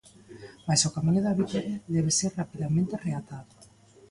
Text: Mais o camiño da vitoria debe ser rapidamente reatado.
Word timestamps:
Mais 0.67 0.81
o 0.87 0.93
camiño 0.95 1.21
da 1.23 1.37
vitoria 1.41 1.81
debe 1.95 2.11
ser 2.19 2.31
rapidamente 2.41 2.95
reatado. 3.07 3.51